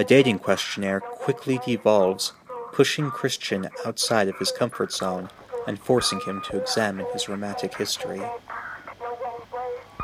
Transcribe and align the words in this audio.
A 0.00 0.04
dating 0.04 0.38
questionnaire 0.38 1.00
quickly 1.00 1.58
devolves, 1.66 2.32
pushing 2.72 3.10
Christian 3.10 3.68
outside 3.84 4.28
of 4.28 4.38
his 4.38 4.52
comfort 4.52 4.92
zone 4.92 5.28
and 5.66 5.76
forcing 5.76 6.20
him 6.20 6.40
to 6.42 6.56
examine 6.56 7.04
his 7.12 7.28
romantic 7.28 7.76
history. 7.76 8.22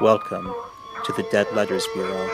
Welcome 0.01 0.53
to 1.05 1.13
the 1.13 1.25
Dead 1.31 1.47
Letters 1.55 1.87
Bureau. 1.95 2.27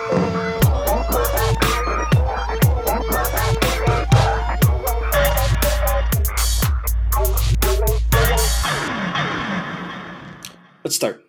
Let's 10.82 10.96
start. 10.96 11.26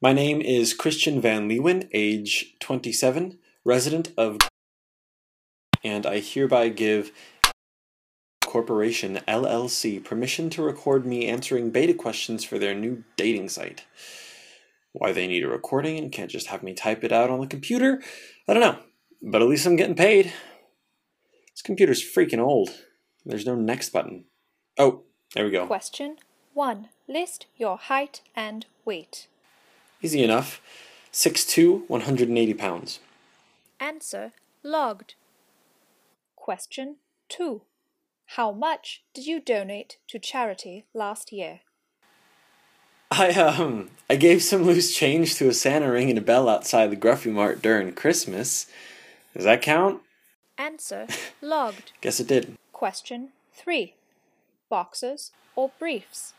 My 0.00 0.12
name 0.12 0.40
is 0.40 0.72
Christian 0.72 1.20
Van 1.20 1.48
Leeuwen, 1.48 1.88
age 1.92 2.54
27, 2.60 3.40
resident 3.64 4.12
of 4.16 4.38
and 5.84 6.06
I 6.06 6.20
hereby 6.20 6.68
give 6.68 7.12
Corporation 8.44 9.20
LLC 9.26 10.04
permission 10.04 10.50
to 10.50 10.62
record 10.62 11.06
me 11.06 11.26
answering 11.26 11.70
beta 11.70 11.94
questions 11.94 12.44
for 12.44 12.58
their 12.58 12.74
new 12.74 13.04
dating 13.16 13.48
site. 13.48 13.84
Why 14.92 15.12
they 15.12 15.26
need 15.26 15.44
a 15.44 15.48
recording 15.48 15.96
and 15.96 16.12
can't 16.12 16.30
just 16.30 16.48
have 16.48 16.62
me 16.62 16.74
type 16.74 17.02
it 17.02 17.12
out 17.12 17.30
on 17.30 17.40
the 17.40 17.46
computer, 17.46 18.02
I 18.46 18.52
don't 18.52 18.62
know. 18.62 18.78
But 19.22 19.40
at 19.40 19.48
least 19.48 19.66
I'm 19.66 19.76
getting 19.76 19.94
paid. 19.94 20.32
This 21.54 21.62
computer's 21.62 22.02
freaking 22.02 22.40
old. 22.40 22.70
There's 23.24 23.46
no 23.46 23.54
next 23.54 23.90
button. 23.90 24.24
Oh, 24.78 25.04
there 25.34 25.44
we 25.44 25.50
go. 25.50 25.66
Question 25.66 26.16
1. 26.52 26.88
List 27.08 27.46
your 27.56 27.78
height 27.78 28.20
and 28.36 28.66
weight. 28.84 29.28
Easy 30.02 30.22
enough. 30.22 30.60
6'2, 31.12 31.88
180 31.88 32.54
pounds. 32.54 33.00
Answer 33.80 34.32
logged. 34.62 35.14
Question 36.42 36.96
2. 37.28 37.62
How 38.34 38.50
much 38.50 39.04
did 39.14 39.28
you 39.28 39.38
donate 39.38 39.98
to 40.08 40.18
charity 40.18 40.86
last 40.92 41.30
year? 41.30 41.60
I 43.12 43.28
um 43.28 43.90
I 44.10 44.16
gave 44.16 44.42
some 44.42 44.64
loose 44.64 44.92
change 44.92 45.36
to 45.36 45.48
a 45.48 45.54
Santa 45.54 45.88
ringing 45.88 46.18
a 46.18 46.20
bell 46.20 46.48
outside 46.48 46.90
the 46.90 46.96
Gruffy 46.96 47.30
Mart 47.30 47.62
during 47.62 47.92
Christmas. 47.92 48.66
Does 49.36 49.44
that 49.44 49.62
count? 49.62 50.02
Answer 50.58 51.06
logged. 51.40 51.92
Guess 52.00 52.18
it 52.18 52.26
did. 52.26 52.56
Question 52.72 53.28
3. 53.54 53.94
Boxes 54.68 55.30
or 55.54 55.70
briefs? 55.78 56.34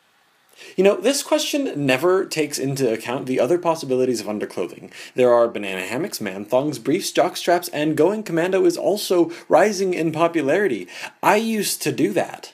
You 0.75 0.83
know, 0.83 0.95
this 0.95 1.23
question 1.23 1.85
never 1.85 2.25
takes 2.25 2.59
into 2.59 2.91
account 2.91 3.25
the 3.25 3.39
other 3.39 3.57
possibilities 3.57 4.21
of 4.21 4.27
underclothing. 4.27 4.91
There 5.15 5.33
are 5.33 5.47
banana 5.47 5.81
hammocks, 5.81 6.21
man 6.21 6.45
thongs, 6.45 6.79
briefs, 6.79 7.11
jock 7.11 7.37
straps, 7.37 7.69
and 7.69 7.97
going 7.97 8.23
commando 8.23 8.65
is 8.65 8.77
also 8.77 9.31
rising 9.49 9.93
in 9.93 10.11
popularity. 10.11 10.87
I 11.21 11.37
used 11.37 11.81
to 11.83 11.91
do 11.91 12.13
that. 12.13 12.53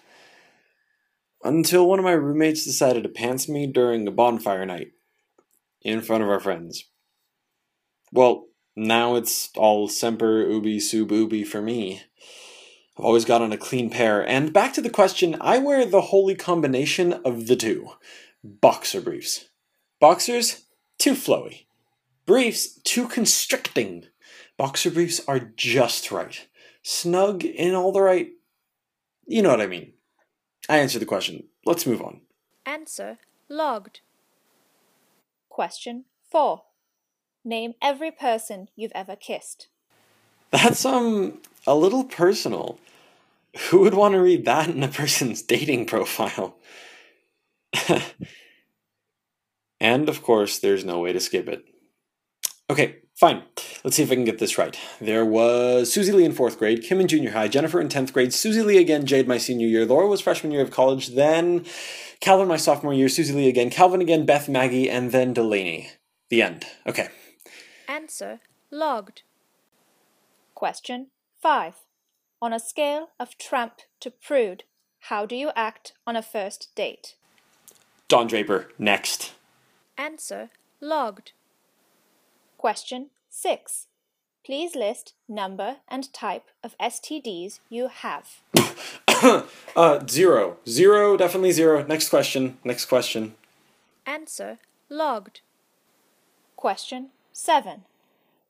Until 1.43 1.87
one 1.87 1.99
of 1.99 2.05
my 2.05 2.11
roommates 2.11 2.65
decided 2.65 3.03
to 3.03 3.09
pants 3.09 3.47
me 3.47 3.67
during 3.67 4.07
a 4.07 4.11
bonfire 4.11 4.65
night 4.65 4.91
in 5.81 6.01
front 6.01 6.23
of 6.23 6.29
our 6.29 6.39
friends. 6.39 6.85
Well, 8.11 8.47
now 8.75 9.15
it's 9.15 9.49
all 9.55 9.87
semper 9.87 10.41
ubi 10.41 10.79
sub 10.79 11.11
ubi 11.11 11.43
for 11.43 11.61
me. 11.61 12.01
I've 12.99 13.05
always 13.05 13.23
got 13.23 13.41
on 13.41 13.53
a 13.53 13.57
clean 13.57 13.89
pair. 13.89 14.27
And 14.27 14.51
back 14.51 14.73
to 14.73 14.81
the 14.81 14.89
question, 14.89 15.37
I 15.39 15.57
wear 15.57 15.85
the 15.85 16.01
holy 16.01 16.35
combination 16.35 17.13
of 17.13 17.47
the 17.47 17.55
two 17.55 17.91
boxer 18.43 18.99
briefs. 18.99 19.45
Boxers, 20.01 20.65
too 20.97 21.13
flowy. 21.13 21.67
Briefs, 22.25 22.73
too 22.81 23.07
constricting. 23.07 24.07
Boxer 24.57 24.91
briefs 24.91 25.21
are 25.29 25.39
just 25.39 26.11
right. 26.11 26.45
Snug 26.83 27.45
in 27.45 27.73
all 27.73 27.93
the 27.93 28.01
right. 28.01 28.31
You 29.25 29.43
know 29.43 29.51
what 29.51 29.61
I 29.61 29.67
mean. 29.67 29.93
I 30.67 30.79
answered 30.79 30.99
the 30.99 31.05
question. 31.05 31.45
Let's 31.65 31.85
move 31.85 32.01
on. 32.01 32.19
Answer 32.65 33.19
logged. 33.47 34.01
Question 35.47 36.03
4. 36.29 36.63
Name 37.45 37.75
every 37.81 38.11
person 38.11 38.67
you've 38.75 38.91
ever 38.93 39.15
kissed. 39.15 39.69
That's, 40.51 40.85
um, 40.85 41.39
a 41.67 41.75
little 41.75 42.03
personal. 42.03 42.79
Who 43.69 43.81
would 43.81 43.93
want 43.93 44.13
to 44.13 44.21
read 44.21 44.45
that 44.45 44.69
in 44.69 44.83
a 44.83 44.87
person's 44.87 45.41
dating 45.41 45.85
profile? 45.85 46.55
and 49.79 50.09
of 50.09 50.23
course, 50.23 50.59
there's 50.59 50.85
no 50.85 50.99
way 50.99 51.13
to 51.13 51.19
skip 51.19 51.47
it. 51.47 51.65
Okay, 52.69 52.97
fine. 53.15 53.43
Let's 53.83 53.95
see 53.95 54.03
if 54.03 54.11
I 54.11 54.15
can 54.15 54.25
get 54.25 54.39
this 54.39 54.57
right. 54.57 54.77
There 55.01 55.25
was 55.25 55.91
Susie 55.91 56.11
Lee 56.11 56.25
in 56.25 56.33
fourth 56.33 56.59
grade, 56.59 56.83
Kim 56.83 56.99
in 56.99 57.07
junior 57.07 57.31
high, 57.31 57.47
Jennifer 57.47 57.81
in 57.81 57.87
10th 57.87 58.13
grade, 58.13 58.33
Susie 58.33 58.61
Lee 58.61 58.77
again, 58.77 59.05
Jade 59.05 59.27
my 59.27 59.37
senior 59.37 59.67
year, 59.67 59.85
Laura 59.85 60.07
was 60.07 60.21
freshman 60.21 60.51
year 60.51 60.61
of 60.61 60.71
college, 60.71 61.09
then 61.09 61.65
Calvin 62.19 62.47
my 62.47 62.57
sophomore 62.57 62.93
year, 62.93 63.09
Susie 63.09 63.33
Lee 63.33 63.49
again, 63.49 63.69
Calvin 63.69 64.01
again, 64.01 64.25
Beth, 64.25 64.47
Maggie, 64.49 64.89
and 64.89 65.11
then 65.11 65.33
Delaney. 65.33 65.89
The 66.29 66.43
end. 66.43 66.65
Okay. 66.85 67.09
Answer 67.87 68.39
logged. 68.71 69.23
Question 70.59 71.07
5. 71.41 71.75
On 72.41 72.51
a 72.51 72.59
scale 72.59 73.11
of 73.17 73.37
tramp 73.37 73.75
to 74.01 74.11
prude, 74.11 74.65
how 75.03 75.25
do 75.25 75.33
you 75.33 75.51
act 75.55 75.93
on 76.05 76.17
a 76.17 76.21
first 76.21 76.75
date? 76.75 77.15
Don 78.09 78.27
Draper, 78.27 78.67
next. 78.77 79.35
Answer 79.97 80.49
logged. 80.81 81.31
Question 82.57 83.11
6. 83.29 83.87
Please 84.45 84.75
list 84.75 85.13
number 85.29 85.77
and 85.87 86.11
type 86.11 86.47
of 86.61 86.77
STDs 86.77 87.61
you 87.69 87.87
have. 87.87 88.41
uh, 89.77 90.05
zero. 90.09 90.57
Zero, 90.67 91.15
definitely 91.15 91.53
zero. 91.53 91.85
Next 91.85 92.09
question. 92.09 92.57
Next 92.65 92.87
question. 92.87 93.35
Answer 94.05 94.57
logged. 94.89 95.39
Question 96.57 97.11
7. 97.31 97.85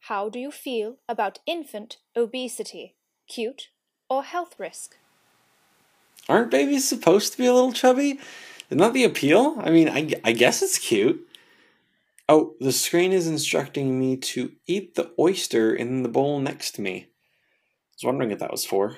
How 0.09 0.28
do 0.28 0.40
you 0.40 0.50
feel 0.50 0.97
about 1.08 1.38
infant 1.46 1.97
obesity? 2.16 2.96
Cute 3.28 3.70
or 4.09 4.24
health 4.24 4.56
risk? 4.58 4.97
Aren't 6.28 6.50
babies 6.50 6.90
supposed 6.90 7.31
to 7.31 7.38
be 7.38 7.46
a 7.46 7.53
little 7.53 7.74
chubby? 7.74 8.19
Isn't 8.69 8.80
that 8.80 8.94
the 8.94 9.03
appeal? 9.03 9.58
I 9.59 9.69
mean, 9.69 9.88
I, 9.88 10.09
I 10.24 10.31
guess 10.31 10.64
it's 10.64 10.80
cute. 10.80 11.30
Oh, 12.28 12.56
the 12.59 12.72
screen 12.72 13.12
is 13.12 13.28
instructing 13.28 14.00
me 14.00 14.18
to 14.18 14.53
eat 14.66 14.96
the 14.96 15.12
oyster 15.19 15.75
in 15.75 16.02
the 16.02 16.09
bowl 16.09 16.40
next 16.40 16.72
to 16.72 16.81
me. 16.81 17.02
I 17.02 17.94
was 17.94 18.03
wondering 18.03 18.31
what 18.31 18.40
that 18.40 18.52
was 18.52 18.66
for. 18.66 18.98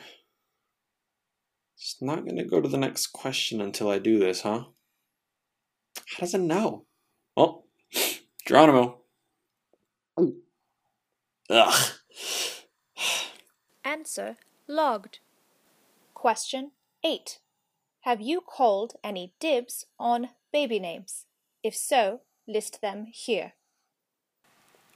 It's 1.75 1.97
not 1.99 2.23
going 2.23 2.37
to 2.37 2.45
go 2.45 2.61
to 2.61 2.69
the 2.69 2.77
next 2.77 3.07
question 3.07 3.59
until 3.59 3.89
I 3.89 3.99
do 3.99 4.17
this, 4.17 4.43
huh? 4.43 4.63
How 6.07 6.19
does 6.21 6.33
it 6.33 6.39
know? 6.39 6.85
Well, 7.35 7.65
Geronimo. 8.45 9.01
Ugh. 11.51 11.91
Answer 13.83 14.37
logged. 14.69 15.19
Question 16.13 16.71
8. 17.03 17.39
Have 18.01 18.21
you 18.21 18.39
called 18.39 18.93
any 19.03 19.33
dibs 19.39 19.85
on 19.99 20.29
baby 20.53 20.79
names? 20.79 21.25
If 21.61 21.75
so, 21.75 22.21
list 22.47 22.81
them 22.81 23.07
here. 23.11 23.53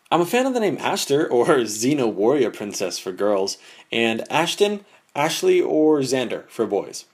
I'm 0.10 0.22
a 0.22 0.26
fan 0.26 0.46
of 0.46 0.54
the 0.54 0.62
name 0.62 0.78
Ashter 0.78 1.30
or 1.30 1.46
Xena 1.66 2.12
Warrior 2.12 2.52
Princess 2.52 2.98
for 2.98 3.12
girls, 3.12 3.58
and 3.92 4.24
Ashton, 4.32 4.86
Ashley, 5.14 5.60
or 5.60 6.00
Xander 6.00 6.48
for 6.48 6.66
boys. 6.66 7.06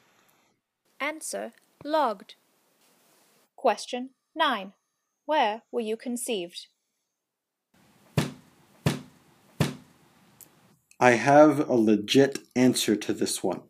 Answer 0.99 1.53
logged. 1.83 2.35
Question 3.55 4.11
9. 4.35 4.73
Where 5.25 5.63
were 5.71 5.81
you 5.81 5.97
conceived? 5.97 6.67
I 11.03 11.13
have 11.13 11.67
a 11.67 11.73
legit 11.73 12.37
answer 12.55 12.95
to 12.95 13.11
this 13.11 13.43
one. 13.43 13.61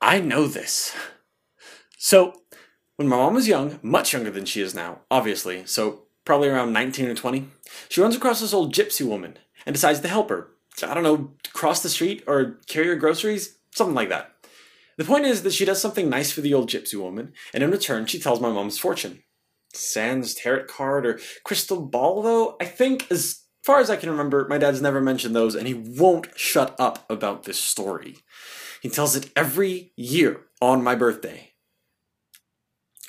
I 0.00 0.18
know 0.18 0.46
this. 0.46 0.96
So, 1.98 2.40
when 2.96 3.06
my 3.06 3.16
mom 3.16 3.34
was 3.34 3.46
young, 3.46 3.78
much 3.82 4.14
younger 4.14 4.30
than 4.30 4.46
she 4.46 4.62
is 4.62 4.74
now, 4.74 5.00
obviously, 5.10 5.66
so 5.66 6.04
probably 6.24 6.48
around 6.48 6.72
19 6.72 7.06
or 7.06 7.14
20, 7.14 7.48
she 7.90 8.00
runs 8.00 8.16
across 8.16 8.40
this 8.40 8.54
old 8.54 8.72
gypsy 8.72 9.06
woman 9.06 9.36
and 9.66 9.74
decides 9.74 10.00
to 10.00 10.08
help 10.08 10.30
her. 10.30 10.48
I 10.82 10.94
don't 10.94 11.02
know, 11.02 11.32
cross 11.52 11.82
the 11.82 11.90
street 11.90 12.24
or 12.26 12.60
carry 12.66 12.86
her 12.86 12.96
groceries, 12.96 13.58
something 13.74 13.94
like 13.94 14.08
that. 14.08 14.32
The 14.96 15.04
point 15.04 15.26
is 15.26 15.42
that 15.42 15.52
she 15.52 15.66
does 15.66 15.82
something 15.82 16.08
nice 16.08 16.32
for 16.32 16.40
the 16.40 16.54
old 16.54 16.70
gypsy 16.70 16.98
woman, 16.98 17.34
and 17.52 17.62
in 17.62 17.70
return, 17.70 18.06
she 18.06 18.18
tells 18.18 18.40
my 18.40 18.50
mom's 18.50 18.78
fortune. 18.78 19.22
Sans 19.74 20.34
tarot 20.34 20.64
card 20.64 21.04
or 21.04 21.20
crystal 21.44 21.84
ball, 21.84 22.22
though, 22.22 22.56
I 22.58 22.64
think, 22.64 23.10
as 23.10 23.39
far 23.62 23.80
as 23.80 23.90
I 23.90 23.96
can 23.96 24.10
remember, 24.10 24.46
my 24.48 24.58
dad's 24.58 24.82
never 24.82 25.00
mentioned 25.00 25.34
those, 25.34 25.54
and 25.54 25.66
he 25.66 25.74
won't 25.74 26.28
shut 26.36 26.74
up 26.78 27.04
about 27.10 27.44
this 27.44 27.58
story. 27.58 28.16
He 28.80 28.88
tells 28.88 29.16
it 29.16 29.30
every 29.36 29.92
year 29.96 30.46
on 30.60 30.82
my 30.82 30.94
birthday. 30.94 31.52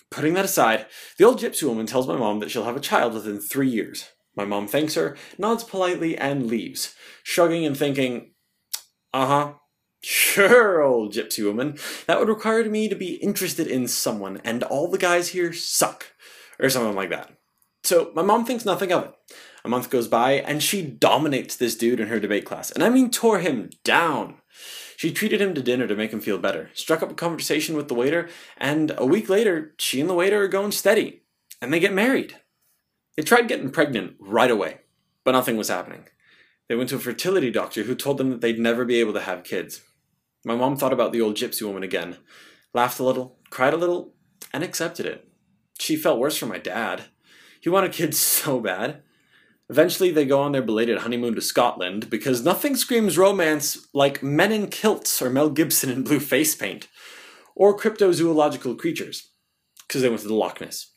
Putting 0.09 0.33
that 0.33 0.45
aside, 0.45 0.87
the 1.17 1.23
old 1.23 1.39
gypsy 1.39 1.63
woman 1.63 1.85
tells 1.85 2.07
my 2.07 2.17
mom 2.17 2.39
that 2.39 2.51
she'll 2.51 2.65
have 2.65 2.75
a 2.75 2.81
child 2.81 3.13
within 3.13 3.39
three 3.39 3.69
years. 3.69 4.09
My 4.35 4.43
mom 4.45 4.67
thanks 4.67 4.95
her, 4.95 5.17
nods 5.37 5.63
politely, 5.63 6.17
and 6.17 6.47
leaves, 6.47 6.95
shrugging 7.23 7.65
and 7.65 7.75
thinking, 7.77 8.33
Uh 9.13 9.27
huh. 9.27 9.53
Sure, 10.03 10.81
old 10.81 11.13
gypsy 11.13 11.45
woman. 11.45 11.77
That 12.07 12.19
would 12.19 12.27
require 12.27 12.67
me 12.67 12.89
to 12.89 12.95
be 12.95 13.15
interested 13.15 13.67
in 13.67 13.87
someone, 13.87 14.41
and 14.43 14.63
all 14.63 14.89
the 14.89 14.97
guys 14.97 15.29
here 15.29 15.53
suck. 15.53 16.07
Or 16.59 16.69
something 16.69 16.95
like 16.95 17.09
that. 17.09 17.31
So 17.83 18.11
my 18.13 18.21
mom 18.21 18.45
thinks 18.45 18.65
nothing 18.65 18.91
of 18.91 19.03
it. 19.05 19.13
A 19.63 19.69
month 19.69 19.89
goes 19.89 20.07
by, 20.07 20.33
and 20.33 20.61
she 20.61 20.81
dominates 20.81 21.55
this 21.55 21.75
dude 21.75 21.99
in 21.99 22.07
her 22.07 22.19
debate 22.19 22.45
class. 22.45 22.71
And 22.71 22.83
I 22.83 22.89
mean, 22.89 23.11
tore 23.11 23.39
him 23.39 23.69
down. 23.83 24.35
She 24.97 25.11
treated 25.11 25.41
him 25.41 25.53
to 25.55 25.61
dinner 25.61 25.87
to 25.87 25.95
make 25.95 26.11
him 26.11 26.19
feel 26.19 26.37
better, 26.37 26.69
struck 26.73 27.01
up 27.01 27.11
a 27.11 27.15
conversation 27.15 27.75
with 27.75 27.87
the 27.87 27.93
waiter, 27.93 28.29
and 28.57 28.93
a 28.97 29.05
week 29.05 29.29
later, 29.29 29.73
she 29.77 29.99
and 29.99 30.09
the 30.09 30.13
waiter 30.13 30.43
are 30.43 30.47
going 30.47 30.71
steady. 30.71 31.23
And 31.61 31.73
they 31.73 31.79
get 31.79 31.93
married. 31.93 32.37
They 33.15 33.23
tried 33.23 33.47
getting 33.47 33.71
pregnant 33.71 34.15
right 34.19 34.49
away, 34.49 34.81
but 35.23 35.31
nothing 35.31 35.57
was 35.57 35.69
happening. 35.69 36.05
They 36.67 36.75
went 36.75 36.89
to 36.89 36.95
a 36.95 36.99
fertility 36.99 37.51
doctor 37.51 37.83
who 37.83 37.95
told 37.95 38.17
them 38.17 38.29
that 38.29 38.41
they'd 38.41 38.59
never 38.59 38.85
be 38.85 38.99
able 38.99 39.13
to 39.13 39.21
have 39.21 39.43
kids. 39.43 39.81
My 40.45 40.55
mom 40.55 40.77
thought 40.77 40.93
about 40.93 41.11
the 41.11 41.21
old 41.21 41.35
gypsy 41.35 41.63
woman 41.63 41.83
again, 41.83 42.17
laughed 42.73 42.99
a 42.99 43.03
little, 43.03 43.37
cried 43.49 43.73
a 43.73 43.77
little, 43.77 44.13
and 44.53 44.63
accepted 44.63 45.05
it. 45.05 45.27
She 45.79 45.95
felt 45.95 46.19
worse 46.19 46.37
for 46.37 46.45
my 46.45 46.57
dad. 46.57 47.05
He 47.59 47.69
wanted 47.69 47.91
kids 47.91 48.19
so 48.19 48.59
bad. 48.59 49.03
Eventually, 49.71 50.11
they 50.11 50.25
go 50.25 50.41
on 50.41 50.51
their 50.51 50.61
belated 50.61 50.97
honeymoon 50.97 51.33
to 51.33 51.41
Scotland 51.41 52.09
because 52.09 52.43
nothing 52.43 52.75
screams 52.75 53.17
romance 53.17 53.87
like 53.93 54.21
men 54.21 54.51
in 54.51 54.67
kilts 54.67 55.21
or 55.21 55.29
Mel 55.29 55.49
Gibson 55.49 55.89
in 55.89 56.03
blue 56.03 56.19
face 56.19 56.53
paint, 56.53 56.89
or 57.55 57.77
cryptozoological 57.77 58.77
creatures, 58.77 59.31
because 59.87 60.01
they 60.01 60.09
went 60.09 60.23
to 60.23 60.27
the 60.27 60.33
Loch 60.33 60.59
Ness. 60.59 60.91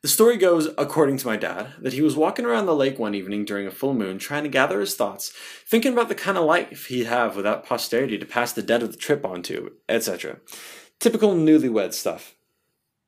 The 0.00 0.08
story 0.08 0.38
goes, 0.38 0.68
according 0.78 1.18
to 1.18 1.26
my 1.26 1.36
dad, 1.36 1.74
that 1.78 1.92
he 1.92 2.00
was 2.00 2.16
walking 2.16 2.46
around 2.46 2.64
the 2.64 2.74
lake 2.74 2.98
one 2.98 3.14
evening 3.14 3.44
during 3.44 3.66
a 3.66 3.70
full 3.70 3.92
moon 3.92 4.18
trying 4.18 4.44
to 4.44 4.48
gather 4.48 4.80
his 4.80 4.94
thoughts, 4.94 5.30
thinking 5.66 5.92
about 5.92 6.08
the 6.08 6.14
kind 6.14 6.38
of 6.38 6.44
life 6.46 6.86
he'd 6.86 7.04
have 7.04 7.36
without 7.36 7.66
posterity 7.66 8.16
to 8.16 8.24
pass 8.24 8.50
the 8.50 8.62
debt 8.62 8.82
of 8.82 8.92
the 8.92 8.98
trip 8.98 9.26
on 9.26 9.42
to, 9.42 9.72
etc. 9.90 10.38
Typical 11.00 11.34
newlywed 11.34 11.92
stuff. 11.92 12.34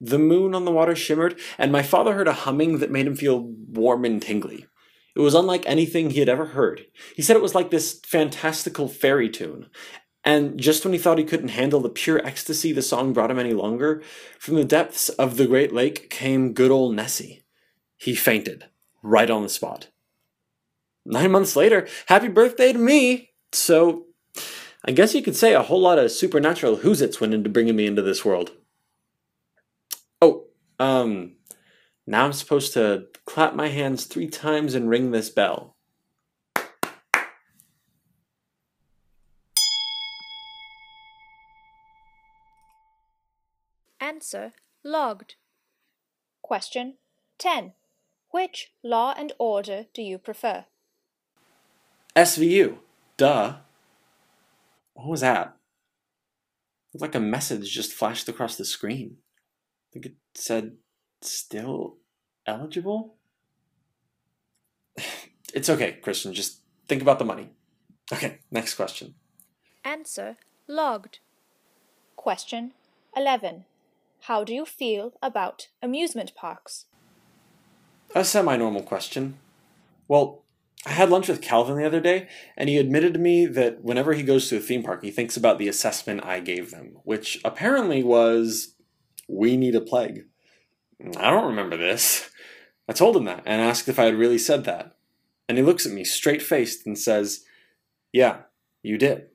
The 0.02 0.18
moon 0.18 0.54
on 0.54 0.66
the 0.66 0.70
water 0.70 0.94
shimmered, 0.94 1.38
and 1.56 1.72
my 1.72 1.82
father 1.82 2.12
heard 2.12 2.28
a 2.28 2.34
humming 2.34 2.80
that 2.80 2.90
made 2.90 3.06
him 3.06 3.16
feel 3.16 3.40
warm 3.40 4.04
and 4.04 4.20
tingly. 4.20 4.66
It 5.18 5.22
was 5.22 5.34
unlike 5.34 5.64
anything 5.66 6.10
he 6.10 6.20
had 6.20 6.28
ever 6.28 6.46
heard. 6.46 6.86
He 7.16 7.22
said 7.22 7.34
it 7.34 7.42
was 7.42 7.54
like 7.54 7.70
this 7.70 7.98
fantastical 8.06 8.86
fairy 8.86 9.28
tune. 9.28 9.66
And 10.22 10.60
just 10.60 10.84
when 10.84 10.92
he 10.92 10.98
thought 10.98 11.18
he 11.18 11.24
couldn't 11.24 11.48
handle 11.48 11.80
the 11.80 11.88
pure 11.88 12.24
ecstasy 12.24 12.70
the 12.70 12.82
song 12.82 13.12
brought 13.12 13.32
him 13.32 13.38
any 13.38 13.52
longer, 13.52 14.00
from 14.38 14.54
the 14.54 14.64
depths 14.64 15.08
of 15.08 15.36
the 15.36 15.48
great 15.48 15.72
lake 15.72 16.08
came 16.08 16.52
good 16.52 16.70
old 16.70 16.94
Nessie. 16.94 17.42
He 17.96 18.14
fainted, 18.14 18.66
right 19.02 19.28
on 19.28 19.42
the 19.42 19.48
spot. 19.48 19.88
Nine 21.04 21.32
months 21.32 21.56
later, 21.56 21.88
happy 22.06 22.28
birthday 22.28 22.72
to 22.72 22.78
me! 22.78 23.30
So, 23.50 24.06
I 24.84 24.92
guess 24.92 25.16
you 25.16 25.22
could 25.22 25.34
say 25.34 25.52
a 25.52 25.62
whole 25.62 25.80
lot 25.80 25.98
of 25.98 26.12
supernatural 26.12 26.76
who's 26.76 27.02
its 27.02 27.20
went 27.20 27.34
into 27.34 27.50
bringing 27.50 27.74
me 27.74 27.86
into 27.86 28.02
this 28.02 28.24
world. 28.24 28.52
Oh, 30.22 30.44
um, 30.78 31.37
now 32.08 32.24
I'm 32.24 32.32
supposed 32.32 32.72
to 32.72 33.08
clap 33.26 33.54
my 33.54 33.68
hands 33.68 34.06
three 34.06 34.28
times 34.28 34.74
and 34.74 34.88
ring 34.88 35.10
this 35.10 35.28
bell. 35.28 35.76
Answer 44.00 44.54
logged. 44.82 45.34
Question 46.40 46.94
10. 47.36 47.74
Which 48.30 48.72
law 48.82 49.12
and 49.14 49.34
order 49.38 49.84
do 49.92 50.00
you 50.00 50.16
prefer? 50.16 50.64
SVU. 52.16 52.78
Duh. 53.18 53.56
What 54.94 55.08
was 55.08 55.20
that? 55.20 55.54
Like 56.94 57.14
a 57.14 57.20
message 57.20 57.70
just 57.70 57.92
flashed 57.92 58.30
across 58.30 58.56
the 58.56 58.64
screen. 58.64 59.18
I 59.18 59.92
think 59.92 60.06
it 60.06 60.14
said, 60.34 60.78
still 61.20 61.97
eligible? 62.48 63.14
It's 65.54 65.70
okay, 65.70 65.92
Christian. 66.02 66.34
Just 66.34 66.60
think 66.88 67.00
about 67.00 67.18
the 67.18 67.24
money. 67.24 67.48
Okay, 68.12 68.40
next 68.50 68.74
question. 68.74 69.14
Answer 69.82 70.36
logged. 70.68 71.20
Question 72.16 72.72
11. 73.16 73.64
How 74.22 74.44
do 74.44 74.54
you 74.54 74.66
feel 74.66 75.14
about 75.22 75.68
amusement 75.82 76.34
parks? 76.34 76.84
A 78.14 78.24
semi 78.24 78.56
normal 78.56 78.82
question. 78.82 79.38
Well, 80.06 80.42
I 80.86 80.90
had 80.90 81.10
lunch 81.10 81.28
with 81.28 81.42
Calvin 81.42 81.76
the 81.76 81.86
other 81.86 82.00
day, 82.00 82.28
and 82.56 82.68
he 82.68 82.78
admitted 82.78 83.14
to 83.14 83.20
me 83.20 83.46
that 83.46 83.82
whenever 83.82 84.12
he 84.12 84.22
goes 84.22 84.48
to 84.48 84.58
a 84.58 84.60
theme 84.60 84.82
park, 84.82 85.02
he 85.02 85.10
thinks 85.10 85.36
about 85.36 85.58
the 85.58 85.68
assessment 85.68 86.24
I 86.24 86.40
gave 86.40 86.70
them, 86.70 86.98
which 87.04 87.40
apparently 87.44 88.02
was 88.02 88.74
we 89.28 89.56
need 89.56 89.74
a 89.74 89.80
plague. 89.80 90.26
I 91.16 91.30
don't 91.30 91.46
remember 91.46 91.76
this. 91.76 92.27
I 92.88 92.92
told 92.92 93.16
him 93.16 93.24
that 93.24 93.42
and 93.44 93.60
asked 93.60 93.88
if 93.88 93.98
I 93.98 94.04
had 94.04 94.14
really 94.14 94.38
said 94.38 94.64
that. 94.64 94.96
And 95.48 95.58
he 95.58 95.64
looks 95.64 95.86
at 95.86 95.92
me 95.92 96.04
straight 96.04 96.42
faced 96.42 96.86
and 96.86 96.98
says, 96.98 97.44
Yeah, 98.12 98.42
you 98.82 98.98
did. 98.98 99.26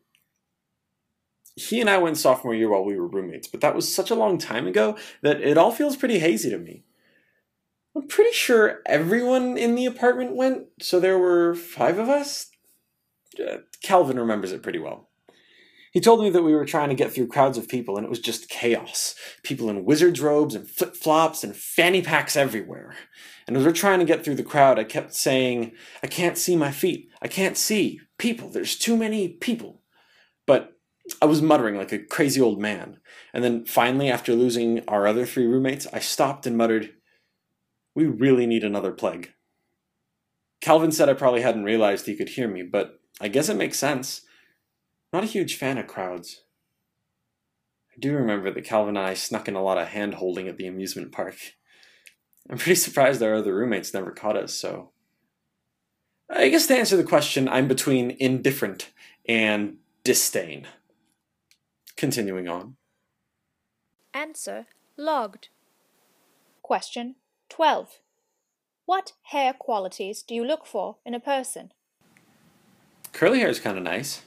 He 1.56 1.80
and 1.80 1.90
I 1.90 2.00
went 2.00 2.18
sophomore 2.18 2.56
year 2.56 2.70
while 2.70 2.84
we 2.84 2.98
were 2.98 3.08
roommates, 3.08 3.48
but 3.48 3.62
that 3.62 3.76
was 3.76 3.94
such 3.94 4.10
a 4.10 4.16
long 4.16 4.40
time 4.40 4.66
ago 4.66 4.98
that 5.22 5.40
it 5.42 5.58
all 5.58 5.72
feels 5.72 5.96
pretty 5.96 6.20
hazy 6.20 6.50
to 6.50 6.58
me. 6.58 6.84
I'm 7.96 8.08
pretty 8.08 8.32
sure 8.32 8.82
everyone 8.88 9.56
in 9.56 9.76
the 9.76 9.86
apartment 9.86 10.36
went, 10.36 10.66
so 10.82 11.00
there 11.00 11.20
were 11.20 11.54
five 11.54 12.00
of 12.00 12.10
us. 12.10 12.50
Uh, 13.40 13.58
Calvin 13.84 14.18
remembers 14.18 14.52
it 14.52 14.64
pretty 14.64 14.80
well. 14.80 15.10
He 15.94 16.02
told 16.02 16.22
me 16.22 16.32
that 16.32 16.42
we 16.42 16.56
were 16.56 16.66
trying 16.66 16.90
to 16.90 16.96
get 16.96 17.14
through 17.14 17.28
crowds 17.28 17.56
of 17.56 17.68
people 17.68 17.98
and 17.98 18.06
it 18.06 18.10
was 18.10 18.20
just 18.20 18.50
chaos. 18.50 19.14
People 19.44 19.70
in 19.70 19.86
wizard's 19.86 20.20
robes 20.20 20.56
and 20.56 20.68
flip 20.68 20.96
flops 20.96 21.44
and 21.44 21.56
fanny 21.56 22.02
packs 22.02 22.36
everywhere. 22.36 22.96
And 23.48 23.56
as 23.56 23.64
we're 23.64 23.74
trying 23.74 24.00
to 24.00 24.06
get 24.06 24.26
through 24.26 24.36
the 24.36 24.44
crowd, 24.44 24.80
I 24.80 24.86
kept 24.86 25.14
saying, 25.14 25.74
I 26.02 26.08
can't 26.08 26.38
see 26.38 26.56
my 26.56 26.72
feet. 26.72 27.10
I 27.22 27.28
can't 27.28 27.56
see. 27.56 28.02
People. 28.18 28.50
There's 28.50 28.76
too 28.76 28.98
many 28.98 29.28
people. 29.28 29.82
But 30.48 30.74
I 31.22 31.26
was 31.26 31.44
muttering 31.44 31.78
like 31.78 31.92
a 31.92 32.00
crazy 32.00 32.42
old 32.42 32.60
man. 32.60 33.00
And 33.32 33.44
then 33.44 33.64
finally, 33.64 34.10
after 34.10 34.34
losing 34.34 34.84
our 34.88 35.06
other 35.06 35.28
three 35.28 35.46
roommates, 35.46 35.86
I 35.94 36.00
stopped 36.00 36.48
and 36.48 36.58
muttered, 36.58 36.94
We 37.94 38.06
really 38.06 38.48
need 38.48 38.64
another 38.64 38.92
plague. 38.92 39.32
Calvin 40.60 40.92
said 40.92 41.08
I 41.08 41.14
probably 41.14 41.42
hadn't 41.42 41.66
realized 41.66 42.08
he 42.08 42.16
could 42.16 42.30
hear 42.30 42.48
me, 42.48 42.64
but 42.64 43.00
I 43.22 43.28
guess 43.28 43.50
it 43.50 43.58
makes 43.58 43.78
sense. 43.78 44.22
Not 45.14 45.24
a 45.24 45.28
huge 45.28 45.56
fan 45.56 45.78
of 45.78 45.86
crowds. 45.86 46.42
I 47.96 48.00
do 48.00 48.16
remember 48.16 48.52
that 48.52 48.66
Calvin 48.66 48.98
and 48.98 49.06
I 49.06 49.14
snuck 49.14 49.48
in 49.48 49.54
a 49.54 49.62
lot 49.62 49.78
of 49.78 49.90
hand 49.90 50.16
holding 50.16 50.48
at 50.48 50.58
the 50.58 50.66
amusement 50.66 51.12
park. 51.12 51.36
I'm 52.50 52.58
pretty 52.58 52.76
surprised 52.76 53.22
our 53.22 53.36
other 53.36 53.56
roommates 53.56 53.94
never 53.94 54.12
caught 54.12 54.36
us, 54.36 54.54
so. 54.54 54.90
I 56.30 56.50
guess 56.50 56.66
to 56.68 56.76
answer 56.76 56.98
the 56.98 57.04
question, 57.04 57.48
I'm 57.48 57.68
between 57.68 58.18
indifferent 58.20 58.92
and 59.30 59.78
disdain. 60.04 60.68
Continuing 61.96 62.50
on. 62.50 62.76
Answer 64.16 64.66
logged. 64.98 65.50
Question 66.64 67.16
12. 67.50 68.00
What 68.86 69.14
hair 69.24 69.54
qualities 69.54 70.24
do 70.24 70.34
you 70.34 70.44
look 70.44 70.66
for 70.66 70.98
in 71.06 71.14
a 71.14 71.20
person? 71.20 71.72
Curly 73.12 73.40
hair 73.40 73.50
is 73.50 73.60
kind 73.60 73.78
of 73.78 73.84
nice. 73.84 74.24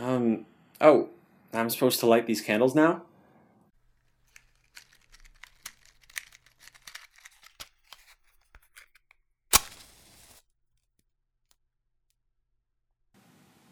Um, 0.00 0.46
oh, 0.80 1.08
I'm 1.52 1.70
supposed 1.70 1.98
to 2.00 2.06
light 2.06 2.26
these 2.26 2.40
candles 2.40 2.74
now? 2.74 3.02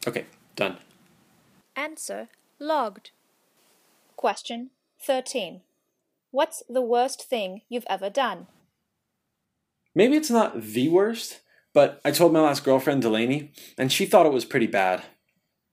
Okay, 0.07 0.27
done. 0.55 0.79
Answer 1.75 2.29
logged. 2.59 3.11
Question 4.17 4.71
13. 5.01 5.61
What's 6.31 6.63
the 6.69 6.83
worst 6.83 7.23
thing 7.23 7.63
you've 7.69 7.87
ever 7.89 8.11
done? 8.11 8.47
Maybe 9.95 10.17
it's 10.17 10.31
not 10.31 10.61
the 10.61 10.89
worst, 10.89 11.41
but 11.73 12.01
I 12.05 12.11
told 12.11 12.33
my 12.33 12.41
last 12.41 12.65
girlfriend, 12.65 13.03
Delaney, 13.03 13.53
and 13.79 13.93
she 13.93 14.07
thought 14.07 14.27
it 14.27 14.33
was 14.33 14.45
pretty 14.45 14.67
bad. 14.67 15.03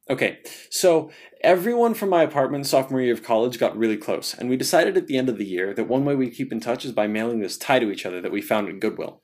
Okay, 0.09 0.39
so 0.69 1.11
everyone 1.41 1.93
from 1.93 2.09
my 2.09 2.23
apartment 2.23 2.67
sophomore 2.67 2.99
year 2.99 3.13
of 3.13 3.23
college 3.23 3.57
got 3.57 3.77
really 3.77 3.95
close, 3.95 4.33
and 4.33 4.49
we 4.49 4.57
decided 4.57 4.97
at 4.97 5.07
the 5.07 5.17
end 5.17 5.29
of 5.29 5.37
the 5.37 5.45
year 5.45 5.73
that 5.73 5.87
one 5.87 6.03
way 6.03 6.13
we 6.13 6.29
keep 6.29 6.51
in 6.51 6.59
touch 6.59 6.83
is 6.83 6.91
by 6.91 7.07
mailing 7.07 7.39
this 7.39 7.57
tie 7.57 7.79
to 7.79 7.89
each 7.89 8.05
other 8.05 8.19
that 8.19 8.31
we 8.31 8.41
found 8.41 8.67
at 8.67 8.81
Goodwill. 8.81 9.21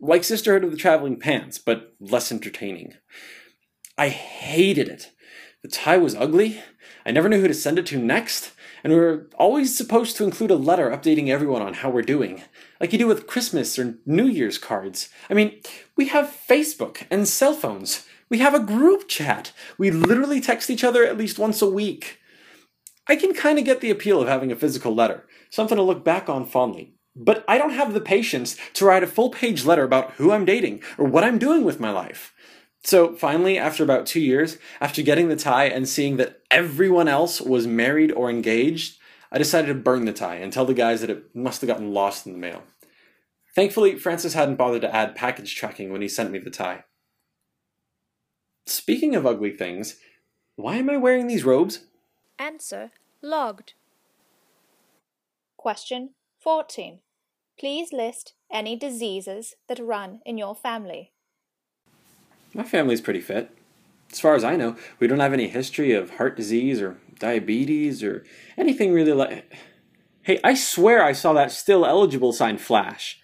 Like 0.00 0.24
Sisterhood 0.24 0.64
of 0.64 0.70
the 0.70 0.78
Traveling 0.78 1.18
Pants, 1.18 1.58
but 1.58 1.94
less 2.00 2.32
entertaining. 2.32 2.94
I 3.98 4.08
hated 4.08 4.88
it. 4.88 5.10
The 5.62 5.68
tie 5.68 5.98
was 5.98 6.14
ugly, 6.14 6.62
I 7.04 7.10
never 7.10 7.28
knew 7.28 7.40
who 7.40 7.48
to 7.48 7.54
send 7.54 7.78
it 7.78 7.86
to 7.86 7.98
next, 7.98 8.52
and 8.82 8.92
we 8.92 8.98
were 8.98 9.28
always 9.36 9.76
supposed 9.76 10.16
to 10.16 10.24
include 10.24 10.50
a 10.50 10.56
letter 10.56 10.90
updating 10.90 11.28
everyone 11.28 11.62
on 11.62 11.74
how 11.74 11.90
we're 11.90 12.02
doing, 12.02 12.42
like 12.80 12.92
you 12.92 12.98
do 12.98 13.06
with 13.06 13.26
Christmas 13.26 13.78
or 13.78 13.98
New 14.06 14.26
Year's 14.26 14.58
cards. 14.58 15.08
I 15.28 15.34
mean, 15.34 15.60
we 15.96 16.08
have 16.08 16.34
Facebook 16.48 17.04
and 17.10 17.28
cell 17.28 17.54
phones. 17.54 18.06
We 18.32 18.38
have 18.38 18.54
a 18.54 18.60
group 18.60 19.08
chat. 19.08 19.52
We 19.76 19.90
literally 19.90 20.40
text 20.40 20.70
each 20.70 20.84
other 20.84 21.04
at 21.04 21.18
least 21.18 21.38
once 21.38 21.60
a 21.60 21.68
week. 21.68 22.18
I 23.06 23.14
can 23.14 23.34
kind 23.34 23.58
of 23.58 23.66
get 23.66 23.82
the 23.82 23.90
appeal 23.90 24.22
of 24.22 24.28
having 24.28 24.50
a 24.50 24.56
physical 24.56 24.94
letter, 24.94 25.26
something 25.50 25.76
to 25.76 25.82
look 25.82 26.02
back 26.02 26.30
on 26.30 26.46
fondly. 26.46 26.94
But 27.14 27.44
I 27.46 27.58
don't 27.58 27.74
have 27.74 27.92
the 27.92 28.00
patience 28.00 28.56
to 28.72 28.86
write 28.86 29.02
a 29.02 29.06
full 29.06 29.28
page 29.28 29.66
letter 29.66 29.84
about 29.84 30.12
who 30.12 30.32
I'm 30.32 30.46
dating 30.46 30.82
or 30.96 31.04
what 31.04 31.24
I'm 31.24 31.38
doing 31.38 31.62
with 31.62 31.78
my 31.78 31.90
life. 31.90 32.32
So 32.82 33.14
finally, 33.16 33.58
after 33.58 33.84
about 33.84 34.06
two 34.06 34.22
years, 34.22 34.56
after 34.80 35.02
getting 35.02 35.28
the 35.28 35.36
tie 35.36 35.66
and 35.66 35.86
seeing 35.86 36.16
that 36.16 36.40
everyone 36.50 37.08
else 37.08 37.38
was 37.38 37.66
married 37.66 38.12
or 38.12 38.30
engaged, 38.30 38.98
I 39.30 39.36
decided 39.36 39.68
to 39.68 39.74
burn 39.74 40.06
the 40.06 40.12
tie 40.14 40.36
and 40.36 40.50
tell 40.50 40.64
the 40.64 40.72
guys 40.72 41.02
that 41.02 41.10
it 41.10 41.36
must 41.36 41.60
have 41.60 41.68
gotten 41.68 41.92
lost 41.92 42.26
in 42.26 42.32
the 42.32 42.38
mail. 42.38 42.62
Thankfully, 43.54 43.96
Francis 43.96 44.32
hadn't 44.32 44.56
bothered 44.56 44.80
to 44.80 44.96
add 44.96 45.16
package 45.16 45.54
tracking 45.54 45.92
when 45.92 46.00
he 46.00 46.08
sent 46.08 46.30
me 46.30 46.38
the 46.38 46.48
tie. 46.48 46.84
Speaking 48.66 49.14
of 49.14 49.26
ugly 49.26 49.50
things, 49.50 49.96
why 50.56 50.76
am 50.76 50.90
I 50.90 50.96
wearing 50.96 51.26
these 51.26 51.44
robes? 51.44 51.86
Answer 52.38 52.90
logged. 53.22 53.74
Question 55.56 56.10
14. 56.40 57.00
Please 57.58 57.92
list 57.92 58.34
any 58.52 58.76
diseases 58.76 59.54
that 59.68 59.78
run 59.78 60.20
in 60.26 60.38
your 60.38 60.54
family. 60.54 61.12
My 62.54 62.64
family's 62.64 63.00
pretty 63.00 63.20
fit. 63.20 63.50
As 64.10 64.20
far 64.20 64.34
as 64.34 64.44
I 64.44 64.56
know, 64.56 64.76
we 65.00 65.06
don't 65.06 65.20
have 65.20 65.32
any 65.32 65.48
history 65.48 65.92
of 65.92 66.16
heart 66.16 66.36
disease 66.36 66.82
or 66.82 66.98
diabetes 67.18 68.02
or 68.02 68.24
anything 68.58 68.92
really 68.92 69.12
like. 69.12 69.50
Hey, 70.22 70.38
I 70.44 70.54
swear 70.54 71.02
I 71.02 71.12
saw 71.12 71.32
that 71.32 71.50
still 71.50 71.86
eligible 71.86 72.32
sign 72.32 72.58
flash. 72.58 73.20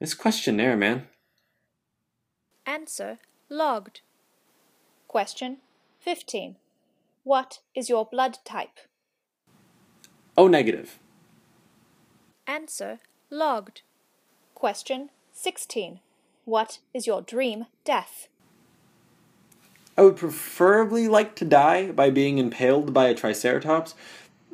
This 0.00 0.14
questionnaire, 0.14 0.76
man. 0.76 1.06
Answer 2.66 3.18
logged. 3.48 4.00
Question 5.16 5.56
15. 6.00 6.56
What 7.24 7.60
is 7.74 7.88
your 7.88 8.04
blood 8.04 8.36
type? 8.44 8.80
O 10.36 10.46
negative. 10.46 10.98
Answer 12.46 12.98
logged. 13.30 13.80
Question 14.54 15.08
16. 15.32 16.00
What 16.44 16.80
is 16.92 17.06
your 17.06 17.22
dream 17.22 17.64
death? 17.82 18.28
I 19.96 20.02
would 20.02 20.16
preferably 20.16 21.08
like 21.08 21.34
to 21.36 21.46
die 21.46 21.92
by 21.92 22.10
being 22.10 22.36
impaled 22.36 22.92
by 22.92 23.06
a 23.06 23.14
triceratops. 23.14 23.94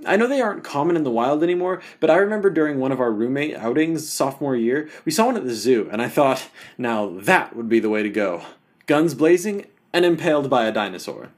I 0.07 0.15
know 0.15 0.29
they 0.29 0.41
aren't 0.41 0.63
common 0.63 0.95
in 0.95 1.03
the 1.03 1.11
wild 1.11 1.43
anymore, 1.43 1.83
but 1.99 2.09
I 2.09 2.19
remember 2.19 2.51
during 2.51 2.79
one 2.79 2.93
of 2.93 3.01
our 3.01 3.11
roommate 3.11 3.57
outings 3.57 4.09
sophomore 4.09 4.55
year, 4.55 4.89
we 5.05 5.11
saw 5.11 5.27
one 5.27 5.37
at 5.37 5.45
the 5.45 5.57
zoo, 5.57 5.89
and 5.91 6.01
I 6.01 6.09
thought, 6.09 6.49
now 6.79 7.09
that 7.19 7.57
would 7.57 7.69
be 7.69 7.81
the 7.81 7.91
way 7.91 8.05
to 8.05 8.09
go. 8.09 8.43
Guns 8.87 9.15
blazing 9.15 9.67
and 9.93 10.05
impaled 10.05 10.49
by 10.49 10.67
a 10.67 10.73
dinosaur. 10.73 11.31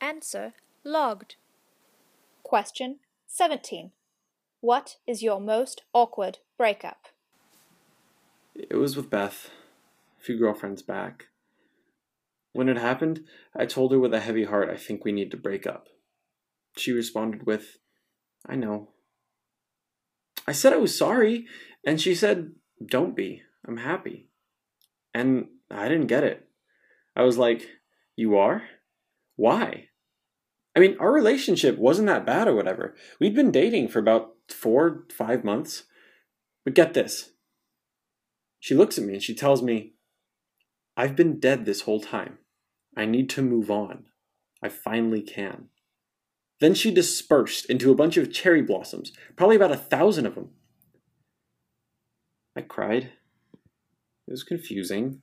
Answer 0.00 0.52
logged. 0.84 1.36
Question 2.42 2.98
17. 3.26 3.92
What 4.60 4.96
is 5.06 5.22
your 5.22 5.40
most 5.40 5.82
awkward 5.92 6.38
breakup? 6.58 7.08
It 8.54 8.76
was 8.76 8.96
with 8.96 9.10
Beth, 9.10 9.50
a 10.20 10.22
few 10.22 10.38
girlfriends 10.38 10.82
back. 10.82 11.28
When 12.52 12.68
it 12.68 12.76
happened, 12.76 13.24
I 13.56 13.64
told 13.64 13.92
her 13.92 13.98
with 13.98 14.12
a 14.12 14.20
heavy 14.20 14.44
heart, 14.44 14.68
I 14.68 14.76
think 14.76 15.04
we 15.04 15.12
need 15.12 15.30
to 15.30 15.36
break 15.36 15.66
up. 15.66 15.88
She 16.76 16.92
responded 16.92 17.46
with, 17.46 17.78
I 18.46 18.56
know. 18.56 18.90
I 20.46 20.52
said 20.52 20.72
I 20.72 20.76
was 20.76 20.96
sorry, 20.96 21.46
and 21.84 22.00
she 22.00 22.14
said, 22.14 22.52
Don't 22.84 23.16
be. 23.16 23.42
I'm 23.66 23.78
happy. 23.78 24.28
And 25.14 25.46
I 25.70 25.88
didn't 25.88 26.08
get 26.08 26.24
it. 26.24 26.48
I 27.14 27.22
was 27.22 27.38
like, 27.38 27.68
You 28.16 28.36
are? 28.36 28.62
Why? 29.36 29.88
I 30.74 30.80
mean, 30.80 30.96
our 30.98 31.12
relationship 31.12 31.78
wasn't 31.78 32.08
that 32.08 32.24
bad 32.24 32.48
or 32.48 32.54
whatever. 32.54 32.94
We'd 33.20 33.34
been 33.34 33.50
dating 33.50 33.88
for 33.88 33.98
about 33.98 34.30
four, 34.48 35.04
five 35.14 35.44
months. 35.44 35.84
But 36.64 36.74
get 36.74 36.94
this. 36.94 37.30
She 38.60 38.74
looks 38.74 38.96
at 38.96 39.04
me 39.04 39.14
and 39.14 39.22
she 39.22 39.34
tells 39.34 39.62
me, 39.62 39.94
I've 40.96 41.16
been 41.16 41.40
dead 41.40 41.64
this 41.64 41.82
whole 41.82 42.00
time. 42.00 42.38
I 42.96 43.06
need 43.06 43.28
to 43.30 43.42
move 43.42 43.70
on. 43.70 44.04
I 44.62 44.68
finally 44.68 45.22
can. 45.22 45.68
Then 46.60 46.74
she 46.74 46.92
dispersed 46.92 47.66
into 47.66 47.90
a 47.90 47.96
bunch 47.96 48.16
of 48.16 48.32
cherry 48.32 48.62
blossoms, 48.62 49.12
probably 49.36 49.56
about 49.56 49.72
a 49.72 49.76
thousand 49.76 50.26
of 50.26 50.36
them. 50.36 50.50
I 52.56 52.60
cried. 52.60 53.10
It 54.28 54.30
was 54.30 54.44
confusing. 54.44 55.22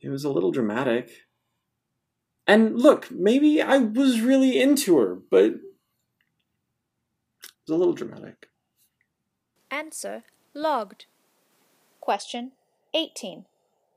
It 0.00 0.10
was 0.10 0.24
a 0.24 0.30
little 0.30 0.50
dramatic. 0.50 1.10
And 2.46 2.78
look, 2.78 3.10
maybe 3.10 3.60
I 3.60 3.78
was 3.78 4.20
really 4.20 4.60
into 4.60 4.96
her, 4.98 5.18
but 5.30 5.44
it 5.44 5.60
was 7.66 7.74
a 7.74 7.76
little 7.76 7.94
dramatic. 7.94 8.50
Answer 9.70 10.22
logged. 10.54 11.06
Question 12.00 12.52
18. 12.94 13.46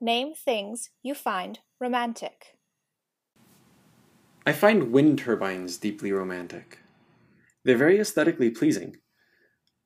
Name 0.00 0.34
things 0.34 0.90
you 1.02 1.14
find 1.14 1.60
romantic. 1.78 2.56
I 4.46 4.52
find 4.52 4.92
wind 4.92 5.18
turbines 5.18 5.76
deeply 5.76 6.12
romantic. 6.12 6.78
They're 7.64 7.76
very 7.76 8.00
aesthetically 8.00 8.50
pleasing. 8.50 8.96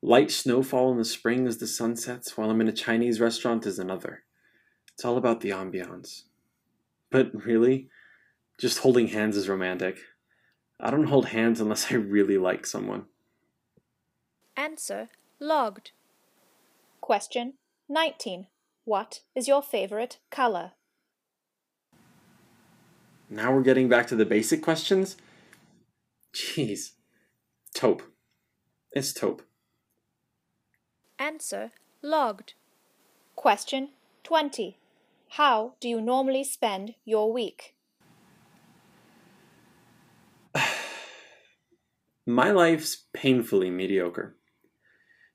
Light 0.01 0.31
snowfall 0.31 0.91
in 0.91 0.97
the 0.97 1.05
spring 1.05 1.47
as 1.47 1.57
the 1.57 1.67
sun 1.67 1.95
sets 1.95 2.37
while 2.37 2.49
I'm 2.49 2.61
in 2.61 2.67
a 2.67 2.73
Chinese 2.73 3.19
restaurant 3.19 3.65
is 3.65 3.79
another. 3.79 4.24
It's 4.95 5.03
all 5.03 5.17
about 5.17 5.41
the 5.41 5.49
ambiance. 5.49 6.23
But 7.11 7.45
really, 7.45 7.89
just 8.57 8.79
holding 8.79 9.09
hands 9.09 9.35
is 9.35 9.49
romantic. 9.49 9.97
I 10.79 10.89
don't 10.89 11.07
hold 11.07 11.27
hands 11.27 11.59
unless 11.59 11.91
I 11.91 11.95
really 11.95 12.37
like 12.37 12.65
someone. 12.65 13.05
Answer 14.55 15.09
logged. 15.39 15.91
Question 17.01 17.55
19. 17.89 18.47
What 18.85 19.19
is 19.35 19.49
your 19.49 19.61
favorite 19.61 20.19
color? 20.31 20.71
Now 23.29 23.53
we're 23.53 23.63
getting 23.63 23.89
back 23.89 24.07
to 24.07 24.15
the 24.15 24.25
basic 24.25 24.61
questions? 24.61 25.17
Jeez. 26.33 26.91
Taupe. 27.73 28.03
It's 28.93 29.11
taupe. 29.11 29.41
Answer 31.19 31.71
logged. 32.01 32.53
Question 33.35 33.89
20. 34.23 34.77
How 35.29 35.75
do 35.79 35.89
you 35.89 35.99
normally 35.99 36.43
spend 36.43 36.95
your 37.03 37.31
week? 37.33 37.75
My 42.25 42.51
life's 42.51 43.05
painfully 43.13 43.69
mediocre. 43.69 44.35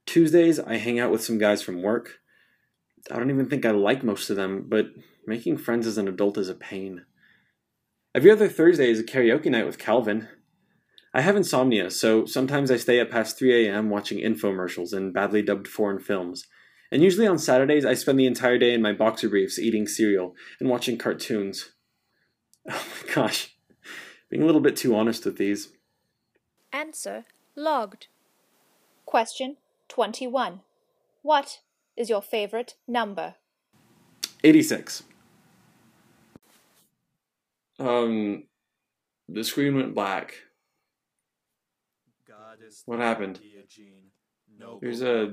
Tuesdays, 0.07 0.59
I 0.59 0.77
hang 0.77 0.99
out 0.99 1.11
with 1.11 1.23
some 1.23 1.39
guys 1.39 1.63
from 1.63 1.83
work. 1.83 2.19
I 3.11 3.17
don't 3.17 3.31
even 3.31 3.49
think 3.49 3.65
I 3.65 3.71
like 3.71 4.03
most 4.03 4.31
of 4.31 4.37
them, 4.37 4.67
but 4.69 4.87
making 5.27 5.59
friends 5.59 5.87
as 5.87 5.99
an 5.99 6.09
adult 6.09 6.37
is 6.39 6.49
a 6.49 6.55
pain. 6.55 7.05
Every 8.15 8.31
other 8.31 8.49
Thursday 8.49 8.91
is 8.91 8.99
a 8.99 9.05
karaoke 9.05 9.47
night 9.47 9.67
with 9.67 9.79
Calvin. 9.79 10.29
I 11.15 11.21
have 11.21 11.37
insomnia, 11.37 11.91
so 11.91 12.25
sometimes 12.25 12.71
I 12.71 12.77
stay 12.77 13.01
up 13.01 13.11
past 13.11 13.39
3 13.39 13.67
a.m. 13.67 13.91
watching 13.91 14.19
infomercials 14.19 14.93
and 14.93 15.13
badly 15.13 15.43
dubbed 15.43 15.69
foreign 15.69 16.01
films. 16.01 16.47
And 16.93 17.03
usually 17.03 17.27
on 17.27 17.39
Saturdays, 17.39 17.85
I 17.85 17.95
spend 17.95 18.19
the 18.19 18.27
entire 18.27 18.59
day 18.59 18.75
in 18.75 18.83
my 18.83 18.93
boxer 18.93 19.29
briefs 19.29 19.59
eating 19.59 19.87
cereal 19.87 20.35
and 20.59 20.69
watching 20.69 20.99
cartoons. 20.99 21.71
Oh 22.69 22.87
my 23.07 23.15
gosh, 23.15 23.57
being 24.29 24.43
a 24.43 24.47
little 24.47 24.61
bit 24.61 24.77
too 24.77 24.95
honest 24.95 25.25
with 25.25 25.39
these. 25.39 25.73
Answer 26.75 27.25
logged. 27.57 28.09
Question 29.07 29.57
21. 29.89 30.61
What 31.23 31.61
is 31.97 32.11
your 32.11 32.21
favorite 32.21 32.75
number? 32.87 33.37
86. 34.45 35.05
Um, 37.79 38.45
the 39.29 39.43
screen 39.43 39.75
went 39.75 39.95
black. 39.95 40.35
What 42.85 43.01
happened? 43.01 43.41
There's 44.81 45.03
a, 45.03 45.33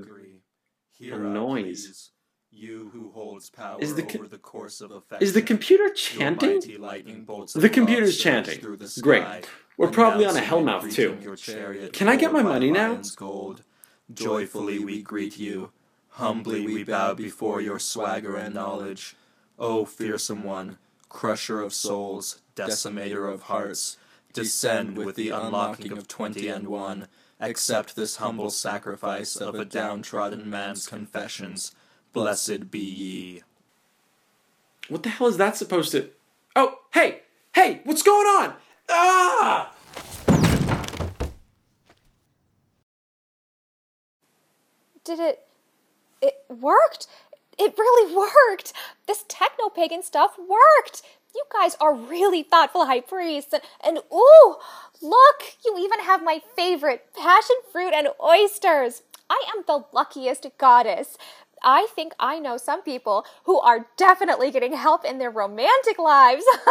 a 1.00 1.18
noise. 1.18 2.10
You 2.50 2.90
who 2.92 3.10
holds 3.12 3.50
power 3.50 3.78
Is 3.80 3.94
the 3.94 4.04
over 4.18 4.26
the 4.26 4.38
course 4.38 4.80
of 4.80 4.90
Is 5.20 5.34
the 5.34 5.42
computer 5.42 5.90
chanting? 5.92 6.54
mighty 6.54 6.78
lightning 6.78 7.24
bolts 7.24 7.54
of 7.54 7.62
The 7.62 7.68
computer's 7.68 8.18
chanting. 8.18 8.60
the 8.60 9.00
Great. 9.02 9.24
We're 9.76 9.90
probably 9.90 10.24
on 10.24 10.36
a 10.36 10.40
hellmouth, 10.40 10.90
too. 10.92 11.08
greeting 11.10 11.22
your 11.22 11.36
chariot 11.36 11.92
Can 11.92 12.08
I 12.08 12.16
get 12.16 12.32
my 12.32 12.42
money 12.42 12.70
now? 12.70 13.00
Gold. 13.16 13.62
Joyfully 14.12 14.78
we 14.78 15.02
greet 15.02 15.38
you. 15.38 15.72
Humbly 16.08 16.64
we 16.66 16.82
bow 16.84 17.14
before 17.14 17.60
your 17.60 17.78
swagger 17.78 18.34
and 18.36 18.54
knowledge. 18.54 19.14
O 19.58 19.84
fearsome 19.84 20.42
one, 20.42 20.78
crusher 21.08 21.60
of 21.60 21.74
souls, 21.74 22.40
decimator 22.56 23.32
of 23.32 23.42
hearts, 23.42 23.98
descend 24.32 24.96
with 24.96 25.16
the 25.16 25.30
unlocking 25.30 25.92
of 25.92 26.08
twenty 26.08 26.48
and 26.48 26.66
one. 26.68 27.08
Accept 27.40 27.94
this 27.94 28.16
humble 28.16 28.50
sacrifice 28.50 29.36
of 29.36 29.54
a 29.54 29.64
downtrodden 29.64 30.50
man's 30.50 30.88
confessions. 30.88 31.72
Blessed 32.12 32.68
be 32.70 32.80
ye. 32.80 33.42
What 34.88 35.04
the 35.04 35.10
hell 35.10 35.28
is 35.28 35.36
that 35.36 35.56
supposed 35.56 35.92
to? 35.92 36.10
Oh, 36.56 36.80
hey, 36.94 37.20
hey, 37.54 37.80
what's 37.84 38.02
going 38.02 38.26
on? 38.26 38.54
Ah! 38.88 39.72
Did 45.04 45.20
it. 45.20 45.46
It 46.20 46.34
worked! 46.48 47.06
It 47.56 47.74
really 47.78 48.14
worked! 48.16 48.72
This 49.06 49.24
techno 49.28 49.68
pagan 49.68 50.02
stuff 50.02 50.36
worked! 50.38 51.02
You 51.34 51.44
guys 51.52 51.76
are 51.80 51.94
really 51.94 52.42
thoughtful 52.42 52.86
high 52.86 53.00
priests. 53.00 53.52
And, 53.52 53.62
and 53.84 53.98
ooh, 54.12 54.56
look, 55.02 55.42
you 55.64 55.76
even 55.78 56.00
have 56.00 56.22
my 56.22 56.40
favorite 56.56 57.06
passion 57.16 57.56
fruit 57.70 57.92
and 57.94 58.08
oysters. 58.22 59.02
I 59.30 59.42
am 59.54 59.64
the 59.66 59.84
luckiest 59.92 60.46
goddess. 60.58 61.16
I 61.62 61.88
think 61.94 62.14
I 62.18 62.38
know 62.38 62.56
some 62.56 62.82
people 62.82 63.26
who 63.44 63.58
are 63.60 63.86
definitely 63.96 64.50
getting 64.50 64.74
help 64.74 65.04
in 65.04 65.18
their 65.18 65.30
romantic 65.30 65.98
lives. 65.98 66.44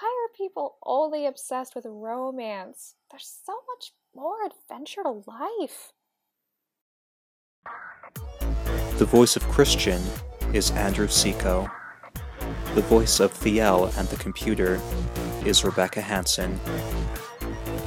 Why 0.00 0.24
are 0.24 0.36
people 0.36 0.76
only 0.84 1.26
obsessed 1.26 1.74
with 1.74 1.86
romance? 1.86 2.94
There's 3.10 3.40
so 3.44 3.54
much 3.68 3.92
more 4.14 4.36
adventure 4.44 5.02
to 5.02 5.22
life. 5.26 5.92
The 8.98 9.04
voice 9.04 9.36
of 9.36 9.42
Christian 9.44 10.02
is 10.52 10.70
Andrew 10.72 11.08
Seco. 11.08 11.70
The 12.74 12.82
voice 12.82 13.20
of 13.20 13.32
Thiel 13.32 13.92
and 13.96 14.08
the 14.08 14.16
computer 14.16 14.80
is 15.44 15.64
Rebecca 15.64 16.00
Hanson. 16.00 16.60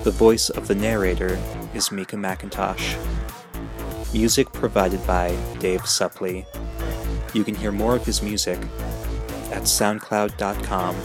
The 0.03 0.11
voice 0.11 0.49
of 0.49 0.67
the 0.67 0.75
narrator 0.75 1.39
is 1.73 1.91
Mika 1.91 2.15
McIntosh. 2.15 2.97
Music 4.13 4.51
provided 4.51 5.05
by 5.05 5.37
Dave 5.59 5.85
Supplee. 5.85 6.45
You 7.33 7.43
can 7.43 7.55
hear 7.55 7.71
more 7.71 7.95
of 7.95 8.05
his 8.05 8.21
music 8.21 8.59
at 9.51 9.63
soundcloud.com 9.63 10.95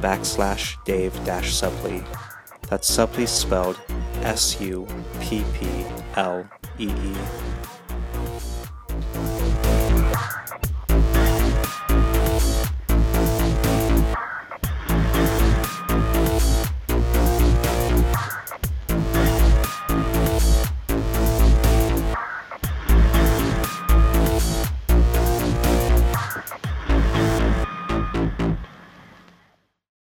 backslash 0.00 0.82
Dave 0.84 1.12
dash 1.24 1.54
Supplee. 1.54 2.02
That's 2.68 2.88
Supplee 2.88 3.26
spelled 3.26 3.80
S 4.22 4.60
U 4.60 4.86
P 5.20 5.44
P 5.54 5.66
L 6.16 6.48
E 6.78 6.88
E. 6.88 7.14